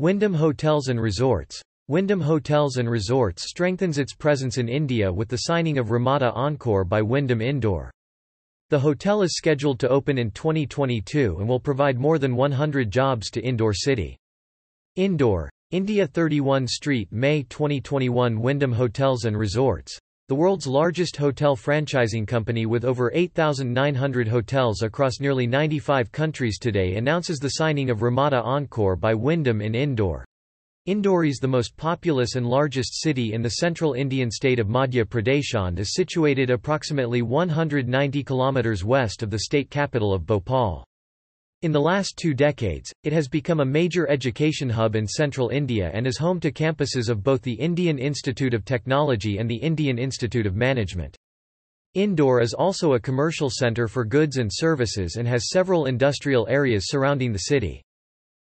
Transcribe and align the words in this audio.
Wyndham 0.00 0.34
Hotels 0.34 0.86
and 0.86 1.00
Resorts 1.00 1.60
Wyndham 1.88 2.20
Hotels 2.20 2.76
and 2.76 2.88
Resorts 2.88 3.42
strengthens 3.42 3.98
its 3.98 4.14
presence 4.14 4.56
in 4.56 4.68
India 4.68 5.12
with 5.12 5.28
the 5.28 5.38
signing 5.38 5.76
of 5.76 5.90
Ramada 5.90 6.30
Encore 6.34 6.84
by 6.84 7.02
Wyndham 7.02 7.42
Indore. 7.42 7.90
The 8.70 8.78
hotel 8.78 9.22
is 9.22 9.36
scheduled 9.36 9.80
to 9.80 9.88
open 9.88 10.16
in 10.16 10.30
2022 10.30 11.38
and 11.40 11.48
will 11.48 11.58
provide 11.58 11.98
more 11.98 12.20
than 12.20 12.36
100 12.36 12.92
jobs 12.92 13.28
to 13.30 13.40
Indore 13.40 13.74
city. 13.74 14.16
Indore, 14.94 15.50
India 15.72 16.06
31 16.06 16.68
Street 16.68 17.08
May 17.10 17.42
2021 17.42 18.40
Wyndham 18.40 18.72
Hotels 18.72 19.24
and 19.24 19.36
Resorts 19.36 19.98
the 20.28 20.34
world's 20.34 20.66
largest 20.66 21.16
hotel 21.16 21.56
franchising 21.56 22.28
company 22.28 22.66
with 22.66 22.84
over 22.84 23.10
8,900 23.14 24.28
hotels 24.28 24.82
across 24.82 25.20
nearly 25.20 25.46
95 25.46 26.12
countries 26.12 26.58
today 26.58 26.96
announces 26.96 27.38
the 27.38 27.48
signing 27.48 27.88
of 27.88 28.02
Ramada 28.02 28.42
Encore 28.42 28.94
by 28.94 29.14
Wyndham 29.14 29.62
in 29.62 29.74
Indore. 29.74 30.26
Indore 30.84 31.24
is 31.24 31.38
the 31.38 31.48
most 31.48 31.74
populous 31.78 32.34
and 32.34 32.46
largest 32.46 33.00
city 33.00 33.32
in 33.32 33.40
the 33.40 33.52
central 33.52 33.94
Indian 33.94 34.30
state 34.30 34.58
of 34.58 34.66
Madhya 34.68 35.06
Pradesh 35.06 35.58
and 35.58 35.78
is 35.78 35.94
situated 35.94 36.50
approximately 36.50 37.22
190 37.22 38.22
kilometers 38.22 38.84
west 38.84 39.22
of 39.22 39.30
the 39.30 39.38
state 39.38 39.70
capital 39.70 40.12
of 40.12 40.26
Bhopal. 40.26 40.84
In 41.62 41.72
the 41.72 41.80
last 41.80 42.16
two 42.16 42.34
decades, 42.34 42.94
it 43.02 43.12
has 43.12 43.26
become 43.26 43.58
a 43.58 43.64
major 43.64 44.08
education 44.08 44.70
hub 44.70 44.94
in 44.94 45.08
central 45.08 45.48
India 45.48 45.90
and 45.92 46.06
is 46.06 46.16
home 46.16 46.38
to 46.38 46.52
campuses 46.52 47.08
of 47.08 47.24
both 47.24 47.42
the 47.42 47.54
Indian 47.54 47.98
Institute 47.98 48.54
of 48.54 48.64
Technology 48.64 49.38
and 49.38 49.50
the 49.50 49.56
Indian 49.56 49.98
Institute 49.98 50.46
of 50.46 50.54
Management. 50.54 51.16
Indore 51.94 52.40
is 52.40 52.54
also 52.54 52.92
a 52.92 53.00
commercial 53.00 53.50
centre 53.50 53.88
for 53.88 54.04
goods 54.04 54.36
and 54.36 54.48
services 54.54 55.16
and 55.16 55.26
has 55.26 55.50
several 55.50 55.86
industrial 55.86 56.46
areas 56.48 56.90
surrounding 56.90 57.32
the 57.32 57.50
city. 57.50 57.82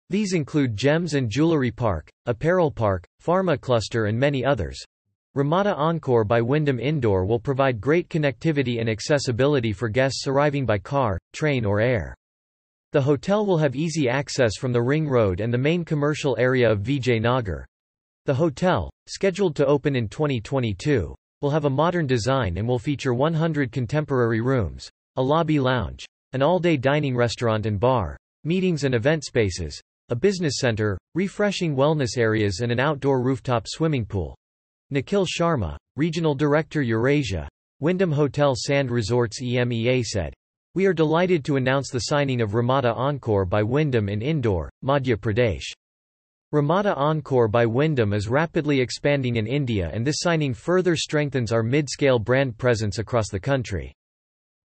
These 0.10 0.34
include 0.34 0.76
Gems 0.76 1.14
and 1.14 1.30
Jewellery 1.30 1.72
Park, 1.72 2.10
Apparel 2.26 2.72
Park, 2.72 3.08
Pharma 3.26 3.58
Cluster 3.58 4.08
and 4.08 4.20
many 4.20 4.44
others. 4.44 4.84
Ramada 5.34 5.74
Encore 5.76 6.26
by 6.26 6.42
Wyndham 6.42 6.78
Indore 6.78 7.26
will 7.26 7.40
provide 7.40 7.80
great 7.80 8.10
connectivity 8.10 8.82
and 8.82 8.90
accessibility 8.90 9.72
for 9.72 9.88
guests 9.88 10.28
arriving 10.28 10.66
by 10.66 10.78
car, 10.78 11.18
train 11.32 11.64
or 11.64 11.80
air. 11.80 12.14
The 12.98 13.04
hotel 13.04 13.46
will 13.46 13.60
have 13.60 13.76
easy 13.76 14.10
access 14.10 14.58
from 14.58 14.74
the 14.74 14.82
Ring 14.82 15.08
Road 15.08 15.40
and 15.40 15.54
the 15.54 15.58
main 15.60 15.86
commercial 15.86 16.36
area 16.40 16.68
of 16.68 16.80
Vijaynagar. 16.80 17.64
The 18.26 18.34
hotel, 18.34 18.90
scheduled 19.06 19.56
to 19.58 19.68
open 19.68 19.96
in 19.96 20.08
2022, 20.10 21.14
will 21.42 21.50
have 21.52 21.66
a 21.66 21.70
modern 21.70 22.08
design 22.08 22.58
and 22.58 22.68
will 22.68 22.80
feature 22.80 23.14
100 23.14 23.72
contemporary 23.72 24.42
rooms, 24.42 24.90
a 25.16 25.22
lobby 25.22 25.60
lounge, 25.60 26.08
an 26.34 26.42
all-day 26.42 26.76
dining 26.76 27.16
restaurant 27.16 27.68
and 27.68 27.80
bar, 27.80 28.18
meetings 28.44 28.84
and 28.84 28.96
event 28.96 29.24
spaces, 29.24 29.80
a 30.10 30.16
business 30.16 30.56
center, 30.58 30.98
refreshing 31.14 31.76
wellness 31.76 32.18
areas 32.18 32.62
and 32.62 32.72
an 32.72 32.80
outdoor 32.80 33.22
rooftop 33.22 33.68
swimming 33.68 34.08
pool. 34.08 34.36
Nikhil 34.90 35.28
Sharma, 35.28 35.78
Regional 35.98 36.34
Director 36.34 36.82
Eurasia, 36.82 37.48
Wyndham 37.80 38.12
Hotels 38.12 38.66
and 38.72 38.90
Resorts 38.90 39.40
EMEA 39.40 40.04
said, 40.04 40.34
We 40.78 40.86
are 40.86 40.94
delighted 40.94 41.44
to 41.46 41.56
announce 41.56 41.90
the 41.90 42.02
signing 42.02 42.40
of 42.40 42.54
Ramada 42.54 42.94
Encore 42.94 43.46
by 43.46 43.64
Wyndham 43.64 44.10
in 44.10 44.22
Indore, 44.22 44.70
Madhya 44.86 45.18
Pradesh. 45.18 45.64
Ramada 46.52 46.94
Encore 46.94 47.48
by 47.48 47.66
Wyndham 47.66 48.14
is 48.14 48.28
rapidly 48.28 48.80
expanding 48.80 49.38
in 49.38 49.48
India 49.48 49.90
and 49.92 50.06
this 50.06 50.20
signing 50.20 50.54
further 50.54 50.96
strengthens 50.96 51.52
our 51.52 51.64
mid-scale 51.64 52.20
brand 52.20 52.60
presence 52.60 53.00
across 53.00 53.28
the 53.32 53.40
country. 53.40 53.92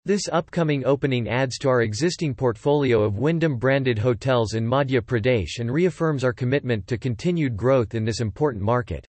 This 0.05 0.29
upcoming 0.33 0.85
opening 0.85 1.29
adds 1.29 1.59
to 1.59 1.69
our 1.69 1.83
existing 1.83 2.35
portfolio 2.35 3.05
of 3.05 3.21
Wyndham-branded 3.21 4.01
hotels 4.01 4.55
in 4.55 4.67
Madhya 4.67 5.03
Pradesh 5.03 5.61
and 5.61 5.73
reaffirms 5.73 6.25
our 6.25 6.33
commitment 6.33 6.89
to 6.89 6.99
continued 6.99 7.57
growth 7.57 7.95
in 7.95 8.05
this 8.05 8.21
important 8.21 8.65
market. 8.65 9.07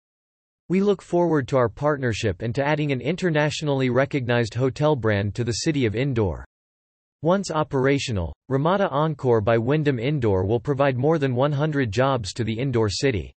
We 0.68 0.80
look 0.80 1.02
forward 1.02 1.48
to 1.48 1.56
our 1.56 1.68
partnership 1.68 2.40
and 2.40 2.54
to 2.54 2.64
adding 2.64 2.92
an 2.92 3.00
internationally 3.00 3.90
recognized 3.90 4.54
hotel 4.54 4.94
brand 4.94 5.34
to 5.34 5.42
the 5.42 5.64
city 5.64 5.86
of 5.86 5.96
Indore. 5.96 6.44
Once 7.24 7.50
operational, 7.50 8.34
Ramada 8.50 8.86
Encore 8.90 9.40
by 9.40 9.56
Wyndham 9.56 9.98
Indore 9.98 10.44
will 10.44 10.60
provide 10.60 10.98
more 10.98 11.18
than 11.18 11.34
100 11.34 11.90
jobs 11.90 12.34
to 12.34 12.44
the 12.44 12.52
Indore 12.52 12.90
city. 12.90 13.32